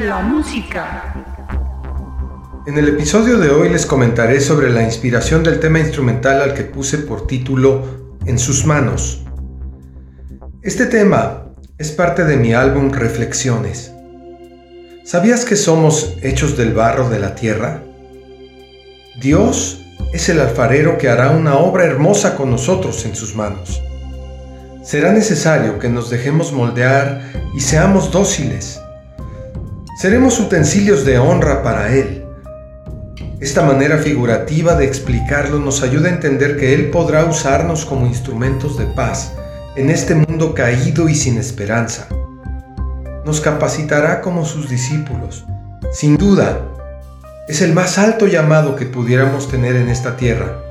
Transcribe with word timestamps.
la 0.00 0.20
música. 0.20 1.12
En 2.66 2.78
el 2.78 2.88
episodio 2.88 3.38
de 3.38 3.50
hoy 3.50 3.68
les 3.68 3.84
comentaré 3.84 4.40
sobre 4.40 4.70
la 4.70 4.82
inspiración 4.82 5.42
del 5.42 5.58
tema 5.58 5.80
instrumental 5.80 6.40
al 6.40 6.54
que 6.54 6.62
puse 6.62 6.98
por 6.98 7.26
título 7.26 8.16
En 8.24 8.38
sus 8.38 8.64
manos. 8.64 9.24
Este 10.62 10.86
tema 10.86 11.48
es 11.78 11.90
parte 11.90 12.24
de 12.24 12.36
mi 12.36 12.54
álbum 12.54 12.92
Reflexiones. 12.92 13.92
¿Sabías 15.04 15.44
que 15.44 15.56
somos 15.56 16.14
hechos 16.22 16.56
del 16.56 16.74
barro 16.74 17.08
de 17.08 17.18
la 17.18 17.34
tierra? 17.34 17.82
Dios 19.20 19.84
es 20.12 20.28
el 20.28 20.40
alfarero 20.40 20.96
que 20.96 21.08
hará 21.08 21.30
una 21.30 21.56
obra 21.56 21.84
hermosa 21.84 22.36
con 22.36 22.50
nosotros 22.50 23.04
en 23.04 23.16
sus 23.16 23.34
manos. 23.34 23.82
Será 24.84 25.12
necesario 25.12 25.78
que 25.78 25.88
nos 25.88 26.08
dejemos 26.08 26.52
moldear 26.52 27.32
y 27.54 27.60
seamos 27.60 28.12
dóciles. 28.12 28.80
Seremos 29.98 30.38
utensilios 30.38 31.04
de 31.04 31.18
honra 31.18 31.64
para 31.64 31.92
Él. 31.92 32.24
Esta 33.40 33.64
manera 33.64 33.98
figurativa 33.98 34.76
de 34.76 34.84
explicarlo 34.84 35.58
nos 35.58 35.82
ayuda 35.82 36.08
a 36.08 36.12
entender 36.12 36.56
que 36.56 36.72
Él 36.72 36.90
podrá 36.90 37.24
usarnos 37.24 37.84
como 37.84 38.06
instrumentos 38.06 38.78
de 38.78 38.84
paz 38.86 39.32
en 39.74 39.90
este 39.90 40.14
mundo 40.14 40.54
caído 40.54 41.08
y 41.08 41.16
sin 41.16 41.36
esperanza. 41.36 42.06
Nos 43.24 43.40
capacitará 43.40 44.20
como 44.20 44.44
sus 44.44 44.70
discípulos. 44.70 45.44
Sin 45.92 46.16
duda, 46.16 46.60
es 47.48 47.60
el 47.60 47.72
más 47.72 47.98
alto 47.98 48.28
llamado 48.28 48.76
que 48.76 48.86
pudiéramos 48.86 49.50
tener 49.50 49.74
en 49.74 49.88
esta 49.88 50.16
tierra. 50.16 50.62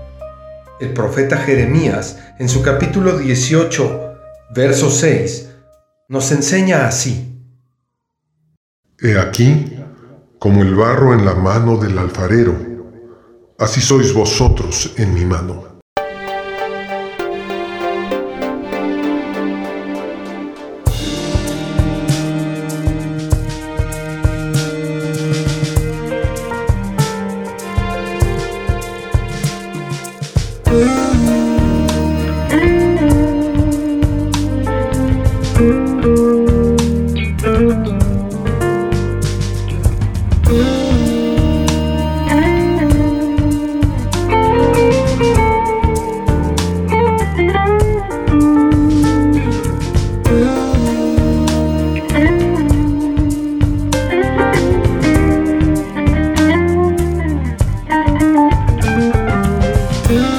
El 0.80 0.94
profeta 0.94 1.36
Jeremías, 1.36 2.18
en 2.40 2.48
su 2.48 2.62
capítulo 2.62 3.18
18, 3.18 4.16
verso 4.56 4.90
6, 4.90 5.50
nos 6.08 6.32
enseña 6.32 6.88
así. 6.88 7.37
He 9.00 9.16
aquí, 9.16 9.78
como 10.40 10.64
el 10.64 10.74
barro 10.74 11.14
en 11.14 11.24
la 11.24 11.36
mano 11.36 11.78
del 11.78 12.00
alfarero, 12.00 12.56
así 13.60 13.80
sois 13.80 14.12
vosotros 14.12 14.94
en 14.98 15.14
mi 15.14 15.24
mano. 15.24 15.78
Mm-hmm. 60.10 60.37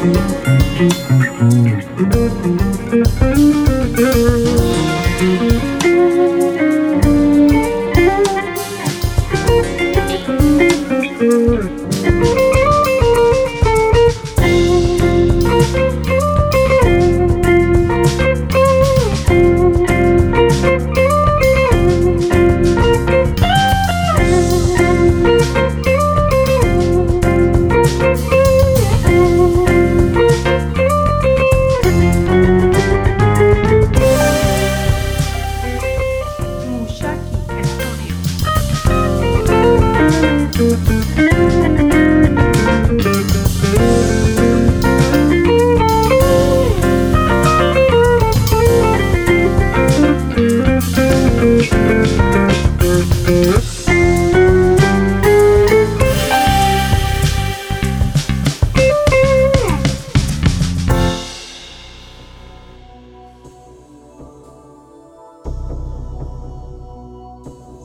Thank 0.00 0.30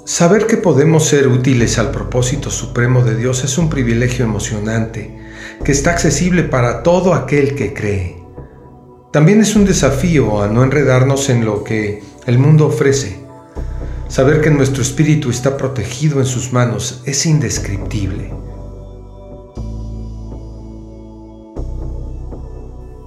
Saber 0.05 0.45
que 0.45 0.57
podemos 0.57 1.07
ser 1.07 1.27
útiles 1.27 1.79
al 1.79 1.89
propósito 1.89 2.51
supremo 2.51 3.03
de 3.03 3.15
Dios 3.15 3.43
es 3.43 3.57
un 3.57 3.71
privilegio 3.71 4.23
emocionante 4.23 5.17
que 5.63 5.71
está 5.71 5.89
accesible 5.89 6.43
para 6.43 6.83
todo 6.83 7.15
aquel 7.15 7.55
que 7.55 7.73
cree. 7.73 8.23
También 9.11 9.41
es 9.41 9.55
un 9.55 9.65
desafío 9.65 10.43
a 10.43 10.47
no 10.47 10.63
enredarnos 10.63 11.27
en 11.29 11.43
lo 11.43 11.63
que 11.63 12.03
el 12.27 12.37
mundo 12.37 12.67
ofrece. 12.67 13.17
Saber 14.07 14.41
que 14.41 14.51
nuestro 14.51 14.83
espíritu 14.83 15.31
está 15.31 15.57
protegido 15.57 16.19
en 16.19 16.27
sus 16.27 16.53
manos 16.53 17.01
es 17.05 17.25
indescriptible. 17.25 18.31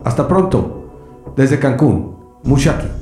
Hasta 0.03 0.27
pronto, 0.27 1.33
desde 1.37 1.61
Cancún, 1.61 2.17
Mushaki. 2.43 2.98